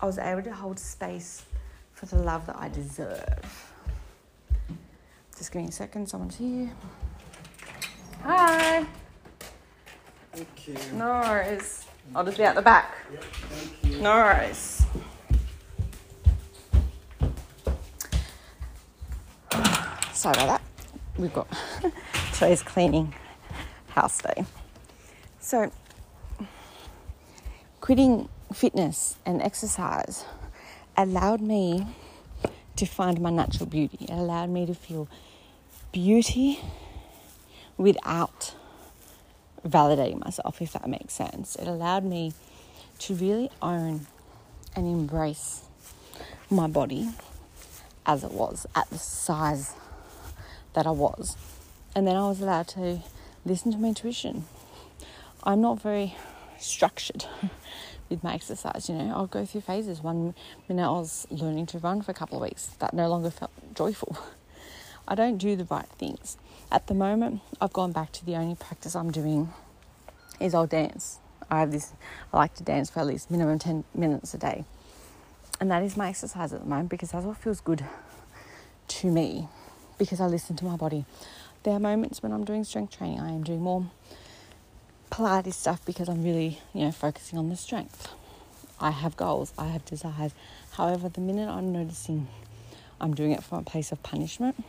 I 0.00 0.06
was 0.06 0.18
able 0.18 0.42
to 0.42 0.52
hold 0.52 0.78
space 0.78 1.44
for 1.92 2.06
the 2.06 2.16
love 2.16 2.46
that 2.46 2.56
I 2.56 2.68
deserve. 2.68 3.72
Just 5.36 5.52
give 5.52 5.62
me 5.62 5.68
a 5.68 5.72
second, 5.72 6.08
someone's 6.08 6.36
here. 6.36 6.70
Hi. 8.22 8.86
Thank 10.38 10.68
you. 10.68 10.96
No 10.96 11.06
worries. 11.06 11.84
I'll 12.14 12.24
just 12.24 12.38
be 12.38 12.44
at 12.44 12.54
the 12.54 12.62
back. 12.62 12.94
Yep, 13.12 13.24
thank 13.24 13.92
you. 13.92 14.00
No 14.00 14.12
worries. 14.12 14.86
Sorry 20.12 20.34
about 20.34 20.46
that. 20.46 20.62
We've 21.18 21.34
got 21.34 21.48
today's 22.34 22.62
cleaning 22.62 23.14
house 23.88 24.22
day. 24.22 24.44
So, 25.40 25.72
quitting 27.80 28.28
fitness 28.52 29.16
and 29.26 29.42
exercise 29.42 30.24
allowed 30.96 31.40
me 31.40 31.84
to 32.76 32.86
find 32.86 33.20
my 33.20 33.30
natural 33.30 33.66
beauty. 33.66 34.04
It 34.04 34.10
allowed 34.10 34.50
me 34.50 34.66
to 34.66 34.74
feel 34.74 35.08
beauty 35.90 36.60
without 37.76 38.54
validating 39.66 40.24
myself, 40.24 40.60
if 40.62 40.72
that 40.72 40.88
makes 40.88 41.14
sense. 41.14 41.56
It 41.56 41.66
allowed 41.66 42.04
me 42.04 42.32
to 43.00 43.14
really 43.14 43.50
own 43.62 44.06
and 44.74 44.86
embrace 44.86 45.62
my 46.50 46.66
body 46.66 47.10
as 48.06 48.24
it 48.24 48.32
was, 48.32 48.66
at 48.74 48.88
the 48.90 48.98
size 48.98 49.74
that 50.72 50.86
I 50.86 50.90
was. 50.90 51.36
And 51.94 52.06
then 52.06 52.16
I 52.16 52.28
was 52.28 52.40
allowed 52.40 52.68
to 52.68 53.00
listen 53.44 53.70
to 53.72 53.78
my 53.78 53.88
intuition. 53.88 54.46
I'm 55.42 55.60
not 55.60 55.80
very 55.80 56.16
structured 56.58 57.26
with 58.08 58.24
my 58.24 58.34
exercise, 58.34 58.88
you 58.88 58.94
know. 58.94 59.12
I'll 59.14 59.26
go 59.26 59.44
through 59.44 59.60
phases. 59.60 60.02
One 60.02 60.34
minute 60.68 60.86
I 60.86 60.90
was 60.90 61.26
learning 61.30 61.66
to 61.66 61.78
run 61.78 62.02
for 62.02 62.10
a 62.10 62.14
couple 62.14 62.38
of 62.38 62.42
weeks, 62.42 62.66
that 62.78 62.94
no 62.94 63.08
longer 63.08 63.30
felt 63.30 63.52
joyful. 63.74 64.18
I 65.10 65.14
don't 65.14 65.38
do 65.38 65.56
the 65.56 65.64
right 65.64 65.88
things. 65.98 66.36
At 66.70 66.86
the 66.86 66.92
moment, 66.92 67.40
I've 67.62 67.72
gone 67.72 67.92
back 67.92 68.12
to 68.12 68.26
the 68.26 68.36
only 68.36 68.56
practice 68.56 68.94
I'm 68.94 69.10
doing 69.10 69.50
is 70.38 70.54
I'll 70.54 70.66
dance. 70.66 71.18
I 71.50 71.60
have 71.60 71.72
this, 71.72 71.94
I 72.30 72.36
like 72.36 72.54
to 72.56 72.62
dance 72.62 72.90
for 72.90 73.00
at 73.00 73.06
least 73.06 73.30
minimum 73.30 73.58
10 73.58 73.84
minutes 73.94 74.34
a 74.34 74.38
day. 74.38 74.66
And 75.62 75.70
that 75.70 75.82
is 75.82 75.96
my 75.96 76.10
exercise 76.10 76.52
at 76.52 76.60
the 76.60 76.66
moment 76.66 76.90
because 76.90 77.12
that's 77.12 77.24
what 77.24 77.38
feels 77.38 77.62
good 77.62 77.86
to 78.88 79.10
me 79.10 79.48
because 79.96 80.20
I 80.20 80.26
listen 80.26 80.56
to 80.56 80.66
my 80.66 80.76
body. 80.76 81.06
There 81.62 81.72
are 81.72 81.80
moments 81.80 82.22
when 82.22 82.30
I'm 82.30 82.44
doing 82.44 82.62
strength 82.64 82.98
training, 82.98 83.18
I 83.18 83.30
am 83.30 83.42
doing 83.42 83.62
more 83.62 83.86
Pilates 85.10 85.54
stuff 85.54 85.82
because 85.86 86.10
I'm 86.10 86.22
really, 86.22 86.60
you 86.74 86.82
know, 86.82 86.92
focusing 86.92 87.38
on 87.38 87.48
the 87.48 87.56
strength. 87.56 88.12
I 88.78 88.90
have 88.90 89.16
goals, 89.16 89.54
I 89.56 89.68
have 89.68 89.86
desires. 89.86 90.32
However, 90.72 91.08
the 91.08 91.22
minute 91.22 91.48
I'm 91.48 91.72
noticing 91.72 92.28
I'm 93.00 93.14
doing 93.14 93.32
it 93.32 93.42
from 93.42 93.60
a 93.60 93.62
place 93.62 93.90
of 93.90 94.02
punishment, 94.02 94.62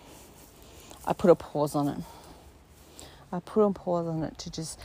I 1.09 1.13
put 1.13 1.31
a 1.31 1.35
pause 1.35 1.73
on 1.73 1.87
it. 1.87 1.97
I 3.31 3.39
put 3.39 3.61
a 3.61 3.71
pause 3.71 4.05
on 4.05 4.21
it 4.21 4.37
to 4.37 4.51
just 4.51 4.79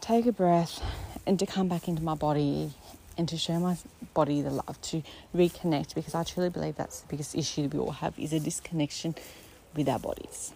take 0.00 0.26
a 0.26 0.32
breath 0.32 0.80
and 1.26 1.40
to 1.40 1.44
come 1.44 1.66
back 1.66 1.88
into 1.88 2.04
my 2.04 2.14
body 2.14 2.72
and 3.18 3.28
to 3.28 3.36
show 3.36 3.58
my 3.58 3.76
body 4.14 4.42
the 4.42 4.50
love 4.50 4.80
to 4.80 5.02
reconnect 5.34 5.96
because 5.96 6.14
I 6.14 6.22
truly 6.22 6.50
believe 6.50 6.76
that's 6.76 7.00
the 7.00 7.08
biggest 7.08 7.34
issue 7.34 7.68
we 7.72 7.80
all 7.80 7.90
have 7.90 8.16
is 8.16 8.32
a 8.32 8.38
disconnection 8.38 9.16
with 9.74 9.88
our 9.88 9.98
bodies. 9.98 10.52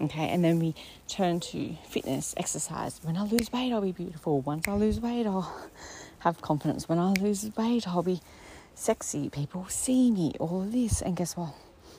Okay, 0.00 0.28
and 0.30 0.42
then 0.42 0.58
we 0.58 0.74
turn 1.06 1.40
to 1.40 1.74
fitness, 1.86 2.32
exercise. 2.38 2.98
When 3.02 3.18
I 3.18 3.24
lose 3.24 3.52
weight, 3.52 3.74
I'll 3.74 3.82
be 3.82 3.92
beautiful. 3.92 4.40
Once 4.40 4.66
I 4.66 4.72
lose 4.72 5.00
weight, 5.00 5.26
I'll 5.26 5.54
have 6.20 6.40
confidence. 6.40 6.88
When 6.88 6.98
I 6.98 7.12
lose 7.12 7.50
weight, 7.58 7.86
I'll 7.86 8.02
be 8.02 8.22
sexy. 8.74 9.28
People 9.28 9.66
see 9.68 10.10
me, 10.10 10.34
all 10.40 10.62
of 10.62 10.72
this. 10.72 11.02
And 11.02 11.14
guess 11.14 11.36
what? 11.36 11.52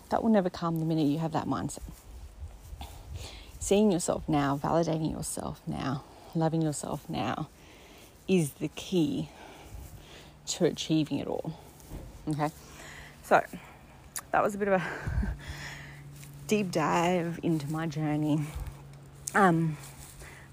That 0.09 0.23
will 0.23 0.31
never 0.31 0.49
come 0.49 0.79
the 0.79 0.85
minute 0.85 1.07
you 1.07 1.19
have 1.19 1.31
that 1.33 1.45
mindset. 1.45 1.79
Seeing 3.59 3.91
yourself 3.91 4.27
now, 4.27 4.59
validating 4.61 5.11
yourself 5.11 5.61
now, 5.67 6.03
loving 6.33 6.61
yourself 6.61 7.07
now 7.09 7.49
is 8.27 8.51
the 8.53 8.69
key 8.69 9.29
to 10.47 10.65
achieving 10.65 11.19
it 11.19 11.27
all. 11.27 11.53
Okay, 12.27 12.49
so 13.23 13.43
that 14.31 14.43
was 14.43 14.55
a 14.55 14.57
bit 14.57 14.67
of 14.67 14.81
a 14.81 14.87
deep 16.47 16.71
dive 16.71 17.39
into 17.43 17.69
my 17.71 17.85
journey. 17.85 18.41
Um, 19.35 19.77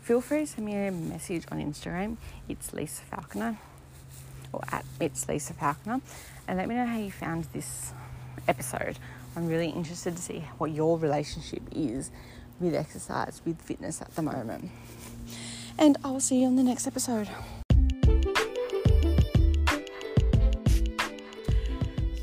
feel 0.02 0.20
free 0.20 0.40
to 0.40 0.46
send 0.46 0.66
me 0.66 0.74
a 0.74 0.90
message 0.90 1.44
on 1.50 1.58
Instagram. 1.58 2.16
It's 2.48 2.72
Lisa 2.72 3.02
Falconer, 3.02 3.58
or 4.52 4.62
at 4.72 4.84
it's 5.00 5.28
Lisa 5.28 5.54
Falconer, 5.54 6.00
and 6.48 6.58
let 6.58 6.68
me 6.68 6.74
know 6.74 6.86
how 6.86 6.98
you 6.98 7.10
found 7.10 7.44
this 7.52 7.92
episode. 8.48 8.98
I'm 9.36 9.48
really 9.48 9.68
interested 9.68 10.16
to 10.16 10.22
see 10.22 10.42
what 10.56 10.70
your 10.70 10.98
relationship 10.98 11.60
is 11.70 12.10
with 12.58 12.74
exercise, 12.74 13.42
with 13.44 13.60
fitness 13.60 14.00
at 14.00 14.14
the 14.16 14.22
moment. 14.22 14.70
And 15.78 15.98
I 16.02 16.10
will 16.10 16.20
see 16.20 16.40
you 16.40 16.46
on 16.46 16.56
the 16.56 16.62
next 16.62 16.86
episode. 16.86 17.28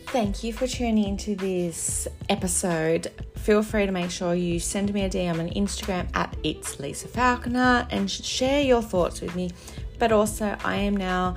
Thank 0.07 0.43
you 0.43 0.53
for 0.53 0.65
tuning 0.65 1.03
into 1.03 1.35
this 1.35 2.07
episode. 2.29 3.11
Feel 3.35 3.61
free 3.61 3.85
to 3.85 3.91
make 3.91 4.09
sure 4.09 4.33
you 4.33 4.59
send 4.59 4.91
me 4.91 5.03
a 5.03 5.09
DM 5.09 5.39
on 5.39 5.49
Instagram 5.49 6.07
at 6.15 6.35
it's 6.43 6.79
Lisa 6.79 7.07
Falconer 7.07 7.87
and 7.91 8.09
share 8.09 8.61
your 8.61 8.81
thoughts 8.81 9.21
with 9.21 9.35
me. 9.35 9.51
But 9.99 10.11
also, 10.11 10.57
I 10.63 10.77
am 10.77 10.97
now 10.97 11.35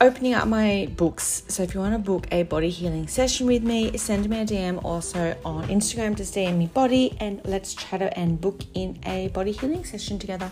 opening 0.00 0.34
up 0.34 0.48
my 0.48 0.88
books. 0.96 1.42
So 1.48 1.62
if 1.62 1.74
you 1.74 1.80
want 1.80 1.92
to 1.92 1.98
book 1.98 2.26
a 2.32 2.44
body 2.44 2.70
healing 2.70 3.06
session 3.06 3.46
with 3.46 3.62
me, 3.62 3.96
send 3.98 4.28
me 4.28 4.40
a 4.40 4.46
DM 4.46 4.82
also 4.82 5.36
on 5.44 5.68
Instagram 5.68 6.16
to 6.16 6.22
DM 6.22 6.56
me 6.56 6.66
body 6.66 7.16
and 7.20 7.40
let's 7.44 7.74
chat 7.74 8.00
and 8.16 8.40
book 8.40 8.62
in 8.74 8.98
a 9.04 9.28
body 9.28 9.52
healing 9.52 9.84
session 9.84 10.18
together. 10.18 10.50